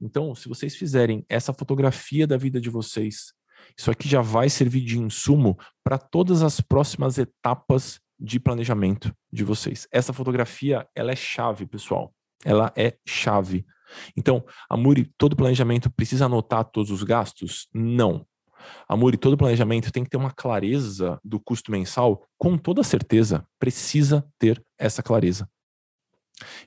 [0.00, 3.32] Então, se vocês fizerem essa fotografia da vida de vocês,
[3.78, 9.42] isso aqui já vai servir de insumo para todas as próximas etapas de planejamento de
[9.42, 9.88] vocês.
[9.90, 12.14] Essa fotografia, ela é chave, pessoal.
[12.44, 13.66] Ela é chave.
[14.16, 17.68] Então, Amuri, todo planejamento precisa anotar todos os gastos?
[17.74, 18.24] Não.
[18.88, 22.24] Amuri, todo planejamento tem que ter uma clareza do custo mensal?
[22.38, 25.48] Com toda certeza, precisa ter essa clareza.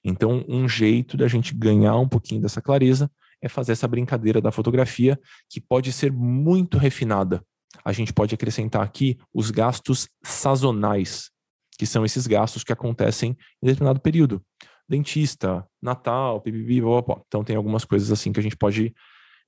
[0.03, 3.09] Então, um jeito da gente ganhar um pouquinho dessa clareza
[3.41, 7.43] é fazer essa brincadeira da fotografia, que pode ser muito refinada.
[7.83, 11.29] A gente pode acrescentar aqui os gastos sazonais,
[11.77, 14.43] que são esses gastos que acontecem em determinado período.
[14.87, 16.81] Dentista, Natal, pipipi,
[17.27, 18.93] Então tem algumas coisas assim que a gente pode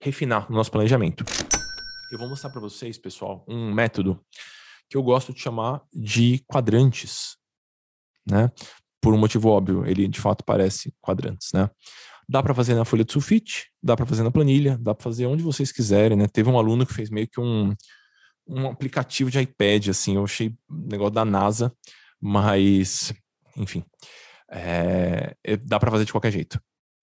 [0.01, 1.23] refinar no nosso planejamento.
[2.11, 4.19] Eu vou mostrar para vocês, pessoal, um método
[4.89, 7.37] que eu gosto de chamar de quadrantes,
[8.25, 8.51] né?
[9.01, 11.69] Por um motivo óbvio, ele de fato parece quadrantes, né?
[12.27, 15.25] Dá para fazer na folha de sulfite, dá para fazer na planilha, dá para fazer
[15.27, 16.27] onde vocês quiserem, né?
[16.27, 17.73] Teve um aluno que fez meio que um,
[18.47, 21.73] um aplicativo de iPad, assim, eu achei um negócio da NASA,
[22.21, 23.13] mas,
[23.55, 23.83] enfim,
[24.49, 26.59] é, dá para fazer de qualquer jeito.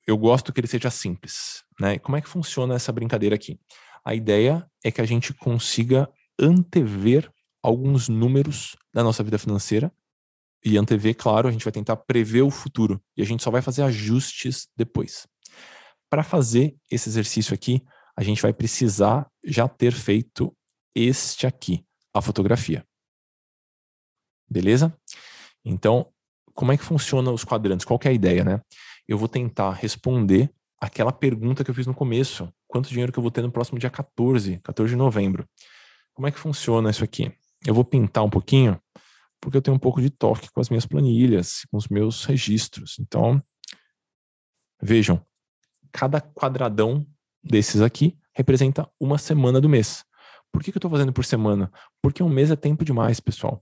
[0.06, 1.98] Eu gosto que ele seja simples, né?
[1.98, 3.58] Como é que funciona essa brincadeira aqui?
[4.04, 7.30] A ideia é que a gente consiga antever
[7.62, 9.90] alguns números da nossa vida financeira
[10.64, 13.62] e antever, claro, a gente vai tentar prever o futuro e a gente só vai
[13.62, 15.26] fazer ajustes depois.
[16.10, 17.82] Para fazer esse exercício aqui,
[18.16, 20.54] a gente vai precisar já ter feito
[20.94, 22.86] este aqui, a fotografia.
[24.54, 24.96] Beleza?
[25.64, 26.06] Então,
[26.54, 27.84] como é que funciona os quadrantes?
[27.84, 28.60] Qual é a ideia, né?
[29.08, 30.48] Eu vou tentar responder
[30.80, 32.48] aquela pergunta que eu fiz no começo.
[32.68, 35.44] Quanto dinheiro que eu vou ter no próximo dia 14, 14 de novembro?
[36.14, 37.32] Como é que funciona isso aqui?
[37.66, 38.80] Eu vou pintar um pouquinho,
[39.40, 42.96] porque eu tenho um pouco de toque com as minhas planilhas, com os meus registros.
[43.00, 43.42] Então,
[44.80, 45.20] vejam,
[45.90, 47.04] cada quadradão
[47.42, 50.04] desses aqui representa uma semana do mês.
[50.52, 51.72] Por que, que eu estou fazendo por semana?
[52.00, 53.60] Porque um mês é tempo demais, pessoal.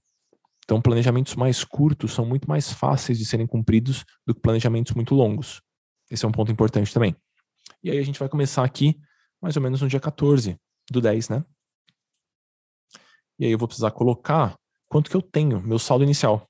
[0.72, 5.14] Então, planejamentos mais curtos são muito mais fáceis de serem cumpridos do que planejamentos muito
[5.14, 5.61] longos.
[6.11, 7.14] Esse é um ponto importante também.
[7.85, 8.98] E aí a gente vai começar aqui
[9.38, 10.58] mais ou menos no dia 14
[10.90, 11.44] do 10, né?
[13.38, 14.56] E aí eu vou precisar colocar
[14.88, 16.48] quanto que eu tenho, meu saldo inicial.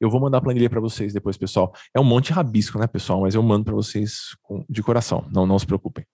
[0.00, 1.74] Eu vou mandar a planilha para vocês depois, pessoal.
[1.92, 3.22] É um monte de rabisco, né, pessoal?
[3.22, 4.36] Mas eu mando para vocês
[4.70, 5.28] de coração.
[5.32, 6.06] Não, não se preocupem.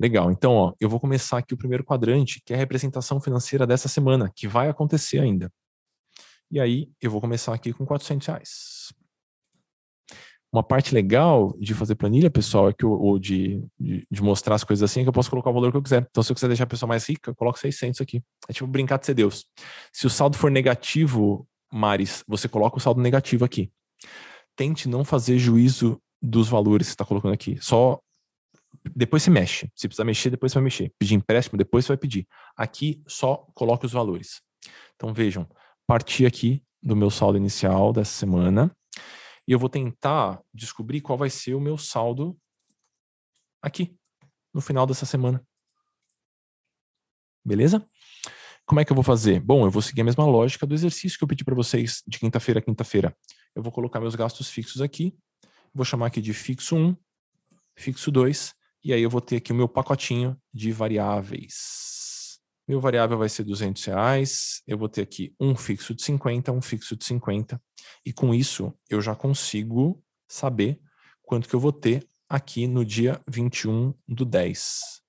[0.00, 0.32] Legal.
[0.32, 3.86] Então, ó, eu vou começar aqui o primeiro quadrante, que é a representação financeira dessa
[3.86, 5.52] semana, que vai acontecer ainda.
[6.50, 8.94] E aí, eu vou começar aqui com 400 reais.
[10.50, 14.54] Uma parte legal de fazer planilha, pessoal, é que eu, ou de, de, de, mostrar
[14.54, 16.06] as coisas assim, é que eu posso colocar o valor que eu quiser.
[16.10, 18.22] Então, se eu quiser deixar a pessoa mais rica, eu coloco 600 aqui.
[18.48, 19.44] É tipo brincar de ser Deus.
[19.92, 23.70] Se o saldo for negativo, Maris, você coloca o saldo negativo aqui.
[24.56, 27.58] Tente não fazer juízo dos valores que está colocando aqui.
[27.60, 28.00] Só
[28.94, 29.70] depois se mexe.
[29.74, 30.92] Se precisar mexer, depois você vai mexer.
[30.98, 32.26] Pedir empréstimo, depois você vai pedir.
[32.56, 34.40] Aqui só coloque os valores.
[34.94, 35.48] Então vejam,
[35.86, 38.74] parti aqui do meu saldo inicial dessa semana
[39.46, 42.38] e eu vou tentar descobrir qual vai ser o meu saldo
[43.62, 43.96] aqui
[44.52, 45.44] no final dessa semana.
[47.44, 47.86] Beleza?
[48.66, 49.40] Como é que eu vou fazer?
[49.40, 52.18] Bom, eu vou seguir a mesma lógica do exercício que eu pedi para vocês de
[52.18, 53.16] quinta-feira a quinta-feira.
[53.54, 55.16] Eu vou colocar meus gastos fixos aqui,
[55.74, 56.96] vou chamar aqui de fixo 1,
[57.74, 62.38] fixo 2 e aí eu vou ter aqui o meu pacotinho de variáveis.
[62.66, 64.62] Meu variável vai ser 200 reais.
[64.66, 67.60] Eu vou ter aqui um fixo de 50, um fixo de 50.
[68.06, 70.80] E com isso, eu já consigo saber
[71.22, 75.00] quanto que eu vou ter aqui no dia 21 do 10.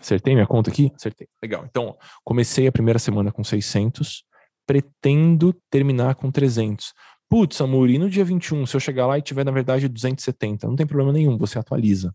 [0.00, 0.90] Acertei minha conta aqui?
[0.96, 1.28] Acertei.
[1.42, 1.64] Legal.
[1.66, 4.24] Então, comecei a primeira semana com 600,
[4.66, 6.92] pretendo terminar com 300.
[7.28, 10.66] Putz, Amor, e no dia 21, se eu chegar lá e tiver, na verdade, 270,
[10.66, 12.14] não tem problema nenhum, você atualiza.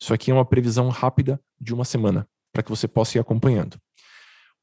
[0.00, 3.80] Isso aqui é uma previsão rápida de uma semana, para que você possa ir acompanhando.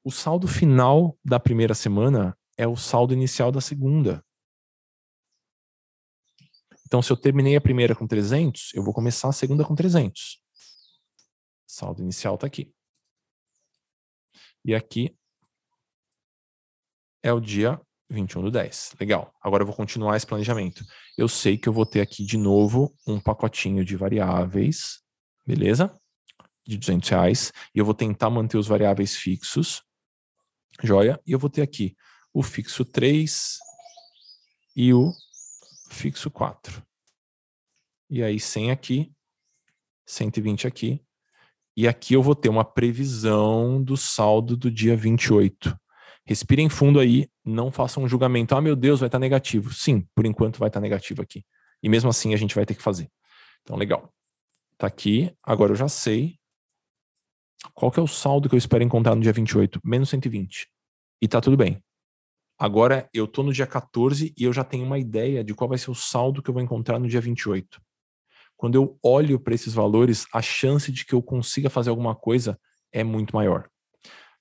[0.04, 4.24] O saldo final da primeira semana é o saldo inicial da segunda.
[6.86, 10.42] Então, se eu terminei a primeira com 300, eu vou começar a segunda com 300.
[11.66, 12.74] Saldo inicial está aqui.
[14.66, 15.16] E aqui
[17.24, 18.96] é o dia 21 do 10.
[19.00, 19.34] Legal.
[19.42, 20.84] Agora eu vou continuar esse planejamento.
[21.18, 25.02] Eu sei que eu vou ter aqui de novo um pacotinho de variáveis
[25.46, 25.94] beleza?
[26.66, 27.52] De 200 reais.
[27.74, 29.84] E eu vou tentar manter os variáveis fixos,
[30.84, 31.20] joia?
[31.26, 31.96] E eu vou ter aqui
[32.34, 33.58] o fixo 3
[34.76, 35.12] e o
[35.90, 36.82] fixo 4.
[38.10, 39.12] E aí 100 aqui,
[40.06, 41.02] 120 aqui.
[41.76, 45.78] E aqui eu vou ter uma previsão do saldo do dia 28.
[46.26, 48.54] Respirem fundo aí, não façam um julgamento.
[48.56, 49.74] Ah, meu Deus, vai estar negativo.
[49.74, 51.44] Sim, por enquanto vai estar negativo aqui.
[51.82, 53.10] E mesmo assim a gente vai ter que fazer.
[53.64, 54.14] Então, legal.
[54.82, 56.40] Tá aqui, agora eu já sei
[57.76, 60.68] qual que é o saldo que eu espero encontrar no dia 28, menos 120.
[61.22, 61.84] E tá tudo bem.
[62.58, 65.78] Agora eu tô no dia 14 e eu já tenho uma ideia de qual vai
[65.78, 67.80] ser o saldo que eu vou encontrar no dia 28.
[68.58, 72.60] Quando eu olho para esses valores, a chance de que eu consiga fazer alguma coisa
[72.92, 73.70] é muito maior.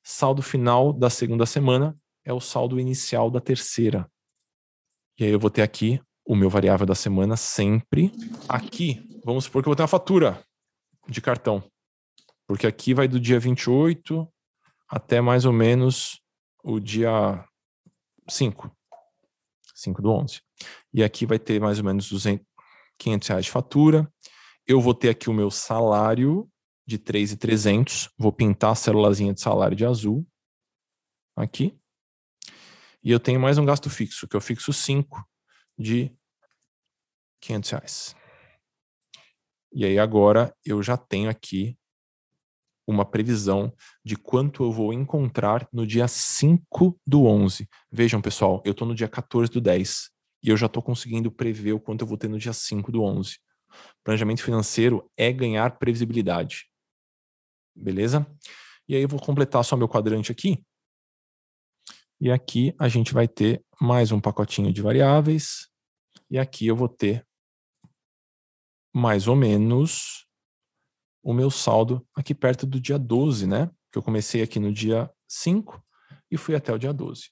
[0.03, 4.11] Saldo final da segunda semana é o saldo inicial da terceira.
[5.19, 8.13] E aí eu vou ter aqui o meu variável da semana sempre
[8.49, 10.43] aqui vamos supor que eu vou ter uma fatura
[11.09, 11.63] de cartão.
[12.47, 14.29] Porque aqui vai do dia 28
[14.89, 16.21] até mais ou menos
[16.65, 17.45] o dia
[18.29, 18.71] 5.
[19.75, 20.41] 5 do 11.
[20.93, 22.45] E aqui vai ter mais ou menos 200,
[22.99, 24.13] 500 reais de fatura.
[24.67, 26.51] Eu vou ter aqui o meu salário
[26.87, 28.11] de 3,300.
[28.19, 30.27] Vou pintar a célulazinha de salário de azul.
[31.37, 31.79] Aqui.
[33.03, 35.25] E eu tenho mais um gasto fixo, que eu fixo 5
[35.81, 36.15] de
[37.41, 38.17] 500 reais.
[39.73, 41.79] E aí agora eu já tenho aqui
[42.87, 43.73] uma previsão
[44.05, 47.69] de quanto eu vou encontrar no dia 5 do 11.
[47.91, 50.11] Vejam, pessoal, eu estou no dia 14 do 10
[50.43, 53.03] e eu já estou conseguindo prever o quanto eu vou ter no dia 5 do
[53.03, 53.39] 11.
[54.03, 56.69] Planejamento financeiro é ganhar previsibilidade.
[57.75, 58.27] Beleza?
[58.89, 60.63] E aí eu vou completar só meu quadrante aqui.
[62.21, 65.70] E aqui a gente vai ter mais um pacotinho de variáveis.
[66.31, 67.27] E aqui eu vou ter
[68.95, 70.27] mais ou menos
[71.23, 73.71] o meu saldo aqui perto do dia 12, né?
[73.91, 75.83] Que eu comecei aqui no dia 5
[76.31, 77.31] e fui até o dia 12.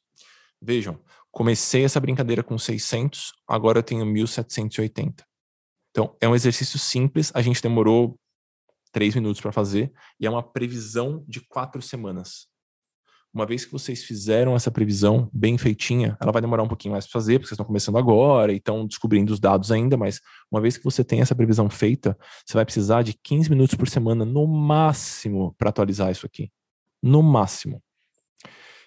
[0.61, 5.25] Vejam, comecei essa brincadeira com 600, agora eu tenho 1780.
[5.91, 8.19] Então, é um exercício simples, a gente demorou
[8.93, 12.49] três minutos para fazer e é uma previsão de quatro semanas.
[13.33, 17.05] Uma vez que vocês fizeram essa previsão bem feitinha, ela vai demorar um pouquinho mais
[17.05, 20.21] para fazer, porque vocês estão começando agora e estão descobrindo os dados ainda, mas
[20.51, 23.89] uma vez que você tem essa previsão feita, você vai precisar de 15 minutos por
[23.89, 26.51] semana no máximo para atualizar isso aqui.
[27.03, 27.83] No máximo.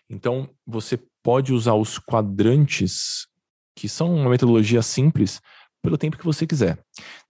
[0.09, 3.27] Então, você pode usar os quadrantes,
[3.75, 5.39] que são uma metodologia simples,
[5.81, 6.77] pelo tempo que você quiser.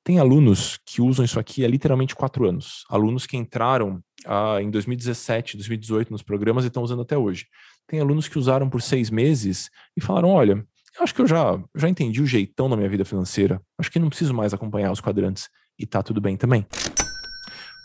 [0.04, 2.86] Tem alunos que usam isso aqui há literalmente quatro anos.
[2.90, 7.46] Alunos que entraram ah, em 2017, 2018 nos programas e estão usando até hoje.
[7.86, 10.66] Tem alunos que usaram por seis meses e falaram: olha,
[11.00, 13.62] acho que eu já, já entendi o jeitão da minha vida financeira.
[13.78, 15.50] Acho que não preciso mais acompanhar os quadrantes.
[15.78, 16.66] E tá tudo bem também.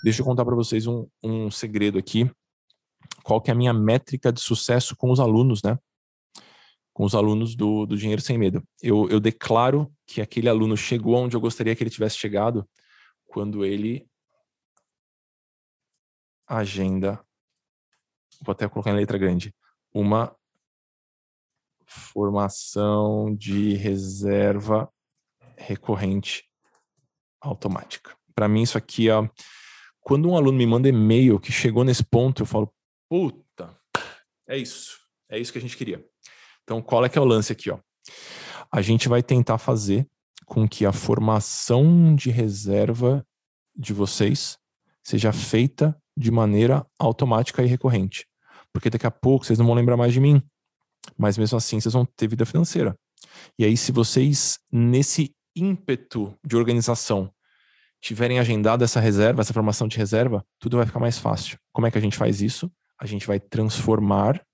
[0.03, 2.31] Deixa eu contar para vocês um, um segredo aqui.
[3.23, 5.79] Qual que é a minha métrica de sucesso com os alunos, né?
[6.97, 8.67] Com os alunos do, do Dinheiro Sem Medo.
[8.83, 12.67] Eu, eu declaro que aquele aluno chegou onde eu gostaria que ele tivesse chegado
[13.27, 14.09] quando ele
[16.47, 17.23] agenda,
[18.41, 19.55] vou até colocar em letra grande,
[19.93, 20.35] uma
[21.85, 24.91] formação de reserva
[25.55, 26.49] recorrente
[27.43, 28.17] automática.
[28.35, 29.29] Para mim, isso aqui, ó,
[30.01, 32.75] quando um aluno me manda e-mail que chegou nesse ponto, eu falo,
[33.07, 33.79] puta,
[34.49, 36.03] é isso, é isso que a gente queria.
[36.67, 37.71] Então, qual é que é o lance aqui?
[37.71, 37.79] Ó?
[38.73, 40.05] A gente vai tentar fazer
[40.45, 43.25] com que a formação de reserva
[43.75, 44.59] de vocês
[45.03, 48.27] seja feita de maneira automática e recorrente.
[48.73, 50.43] Porque daqui a pouco vocês não vão lembrar mais de mim,
[51.17, 52.99] mas mesmo assim vocês vão ter vida financeira.
[53.57, 57.31] E aí, se vocês, nesse ímpeto de organização,
[58.01, 61.59] tiverem agendado essa reserva, essa formação de reserva, tudo vai ficar mais fácil.
[61.73, 62.71] Como é que a gente faz isso?
[62.99, 64.45] A gente vai transformar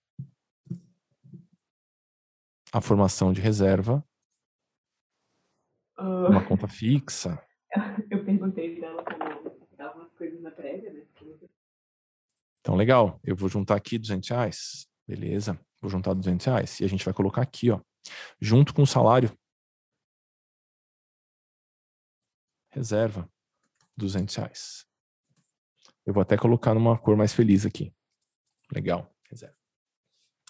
[2.72, 4.04] a formação de reserva
[5.98, 7.40] uh, uma conta fixa.
[8.10, 11.02] Eu perguntei dela como estavam as coisas na prévia, né?
[12.60, 13.20] Então, legal.
[13.24, 14.88] Eu vou juntar aqui 200 reais.
[15.06, 15.58] Beleza.
[15.80, 16.80] Vou juntar 200 reais.
[16.80, 17.80] E a gente vai colocar aqui, ó.
[18.40, 19.36] Junto com o salário.
[22.70, 23.28] Reserva.
[23.96, 24.86] 200 reais.
[26.06, 27.92] Eu vou até colocar numa cor mais feliz aqui.
[28.72, 29.12] Legal.
[29.28, 29.56] Reserva.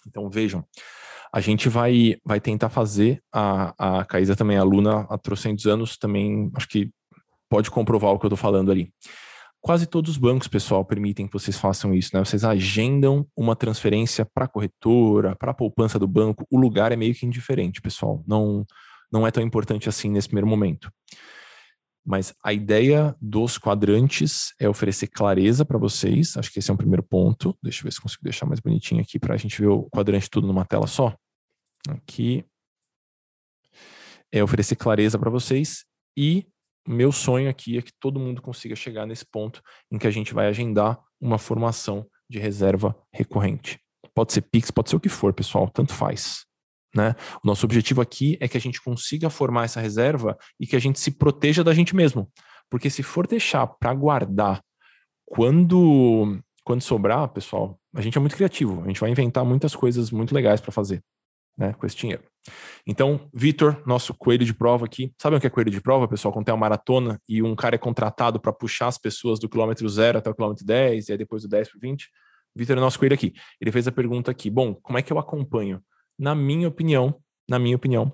[0.05, 0.67] Então, vejam
[1.33, 5.97] a gente vai, vai tentar fazer, a, a Caísa também é aluna há trocentos anos,
[5.97, 6.91] também acho que
[7.49, 8.93] pode comprovar o que eu estou falando ali.
[9.59, 12.23] Quase todos os bancos, pessoal, permitem que vocês façam isso, né?
[12.23, 16.95] Vocês agendam uma transferência para a corretora, para a poupança do banco, o lugar é
[16.95, 18.23] meio que indiferente, pessoal.
[18.27, 18.63] Não,
[19.11, 20.91] não é tão importante assim nesse primeiro momento.
[22.05, 26.35] Mas a ideia dos quadrantes é oferecer clareza para vocês.
[26.35, 27.57] Acho que esse é um primeiro ponto.
[27.63, 30.29] Deixa eu ver se consigo deixar mais bonitinho aqui para a gente ver o quadrante
[30.29, 31.15] tudo numa tela só.
[31.89, 32.45] Aqui
[34.31, 35.85] é oferecer clareza para vocês
[36.17, 36.47] e
[36.87, 39.61] meu sonho aqui é que todo mundo consiga chegar nesse ponto
[39.91, 43.79] em que a gente vai agendar uma formação de reserva recorrente.
[44.13, 46.45] Pode ser Pix, pode ser o que for, pessoal, tanto faz.
[46.95, 47.15] Né?
[47.43, 50.79] O nosso objetivo aqui é que a gente consiga formar essa reserva e que a
[50.79, 52.29] gente se proteja da gente mesmo.
[52.69, 54.61] Porque se for deixar para guardar
[55.25, 58.83] quando quando sobrar, pessoal, a gente é muito criativo.
[58.83, 61.03] A gente vai inventar muitas coisas muito legais para fazer
[61.57, 62.23] né, com esse dinheiro.
[62.85, 65.13] Então, Vitor, nosso coelho de prova aqui.
[65.21, 66.33] Sabe o que é coelho de prova, pessoal?
[66.33, 69.87] Quando tem uma maratona e um cara é contratado para puxar as pessoas do quilômetro
[69.87, 72.09] zero até o quilômetro 10 e aí depois do 10 para 20.
[72.55, 73.33] Vitor é nosso coelho aqui.
[73.61, 75.81] Ele fez a pergunta aqui: bom, como é que eu acompanho?
[76.19, 78.13] Na minha opinião, na minha opinião,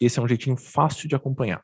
[0.00, 1.62] esse é um jeitinho fácil de acompanhar.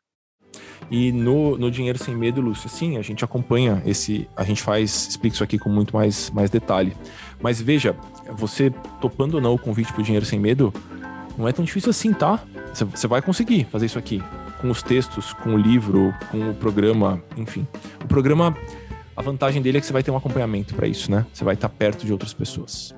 [0.90, 5.08] E no, no Dinheiro Sem Medo, Lúcio, sim, a gente acompanha esse, a gente faz,
[5.08, 6.94] explica isso aqui com muito mais, mais detalhe.
[7.40, 7.96] Mas veja,
[8.36, 10.72] você topando ou não o convite para o Dinheiro Sem Medo,
[11.36, 12.40] Não é tão difícil assim, tá?
[12.72, 14.22] Você vai conseguir fazer isso aqui.
[14.60, 17.66] Com os textos, com o livro, com o programa, enfim.
[18.02, 18.56] O programa,
[19.16, 21.26] a vantagem dele é que você vai ter um acompanhamento para isso, né?
[21.32, 22.94] Você vai estar perto de outras pessoas.